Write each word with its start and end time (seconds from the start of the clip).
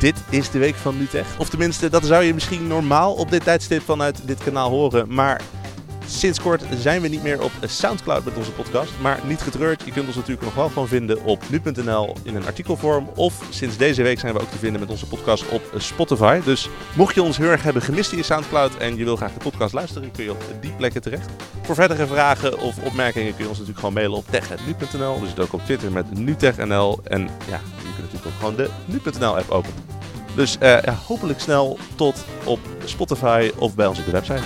dit 0.00 0.22
is 0.30 0.50
de 0.50 0.58
week 0.58 0.74
van 0.74 0.98
NuTech. 0.98 1.38
Of 1.38 1.48
tenminste, 1.48 1.90
dat 1.90 2.04
zou 2.04 2.24
je 2.24 2.34
misschien 2.34 2.66
normaal 2.66 3.12
op 3.12 3.30
dit 3.30 3.44
tijdstip 3.44 3.82
vanuit 3.82 4.26
dit 4.26 4.42
kanaal 4.44 4.70
horen. 4.70 5.14
Maar 5.14 5.40
sinds 6.06 6.40
kort 6.40 6.62
zijn 6.78 7.00
we 7.00 7.08
niet 7.08 7.22
meer 7.22 7.42
op 7.42 7.50
Soundcloud 7.64 8.24
met 8.24 8.36
onze 8.36 8.52
podcast. 8.52 8.92
Maar 9.00 9.20
niet 9.26 9.40
getreurd, 9.40 9.82
je 9.84 9.92
kunt 9.92 10.06
ons 10.06 10.16
natuurlijk 10.16 10.44
nog 10.44 10.54
wel 10.54 10.68
gewoon 10.68 10.88
vinden 10.88 11.24
op 11.24 11.42
nu.nl 11.48 12.16
in 12.22 12.36
een 12.36 12.46
artikelvorm. 12.46 13.10
Of 13.14 13.44
sinds 13.50 13.76
deze 13.76 14.02
week 14.02 14.18
zijn 14.18 14.34
we 14.34 14.40
ook 14.40 14.50
te 14.50 14.58
vinden 14.58 14.80
met 14.80 14.90
onze 14.90 15.06
podcast 15.06 15.48
op 15.48 15.62
Spotify. 15.76 16.40
Dus 16.44 16.68
mocht 16.96 17.14
je 17.14 17.22
ons 17.22 17.36
heel 17.36 17.48
erg 17.48 17.62
hebben 17.62 17.82
gemist 17.82 18.12
in 18.12 18.24
Soundcloud 18.24 18.76
en 18.76 18.96
je 18.96 19.04
wil 19.04 19.16
graag 19.16 19.32
de 19.32 19.50
podcast 19.50 19.74
luisteren, 19.74 20.10
kun 20.10 20.24
je 20.24 20.30
op 20.30 20.42
die 20.60 20.72
plekken 20.72 21.02
terecht. 21.02 21.30
Voor 21.62 21.74
verdere 21.74 22.06
vragen 22.06 22.58
of 22.58 22.78
opmerkingen 22.84 23.34
kun 23.34 23.42
je 23.42 23.48
ons 23.48 23.58
natuurlijk 23.58 23.78
gewoon 23.78 23.94
mailen 23.94 24.18
op 24.18 24.24
tech.nu.nl. 24.30 25.20
Zitten 25.24 25.44
ook 25.44 25.52
op 25.52 25.64
Twitter 25.64 25.92
met 25.92 26.18
NuTechNL. 26.18 27.00
En 27.04 27.28
ja, 27.48 27.60
je 27.79 27.79
natuurlijk 28.12 28.26
ook 28.26 28.38
gewoon 28.38 28.56
de 28.56 28.70
nu.nl 28.84 29.36
app 29.36 29.50
openen. 29.50 29.76
Dus 30.34 30.56
ja, 30.60 30.98
hopelijk 31.06 31.40
snel 31.40 31.78
tot 31.94 32.24
op 32.44 32.58
Spotify 32.84 33.50
of 33.58 33.74
bij 33.74 33.86
ons 33.86 33.98
op 33.98 34.04
de 34.04 34.10
website. 34.10 34.42